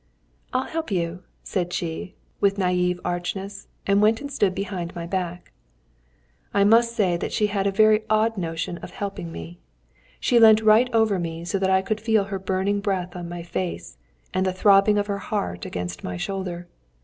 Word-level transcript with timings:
"I'll 0.51 0.63
help 0.65 0.89
you!" 0.89 1.21
said 1.43 1.71
she, 1.71 2.15
with 2.39 2.57
naïve 2.57 2.99
archness, 3.05 3.67
and 3.85 4.01
went 4.01 4.19
and 4.19 4.31
stood 4.31 4.55
behind 4.55 4.95
my 4.95 5.05
back. 5.05 5.51
I 6.55 6.63
must 6.63 6.95
say 6.95 7.17
that 7.17 7.31
she 7.31 7.45
had 7.45 7.67
a 7.67 7.71
very 7.71 8.01
odd 8.09 8.35
notion 8.35 8.79
of 8.79 8.89
helping 8.89 9.31
me. 9.31 9.59
She 10.19 10.39
leant 10.39 10.61
right 10.63 10.89
over 10.91 11.19
me 11.19 11.45
so 11.45 11.59
that 11.59 11.69
I 11.69 11.83
could 11.83 12.01
feel 12.01 12.23
her 12.23 12.39
burning 12.39 12.79
breath 12.79 13.15
on 13.15 13.29
my 13.29 13.43
face, 13.43 13.97
and 14.33 14.43
the 14.43 14.53
throbbing 14.53 14.97
of 14.97 15.05
her 15.05 15.19
heart 15.19 15.67
against 15.67 16.03
my 16.03 16.17
shoulder. 16.17 16.67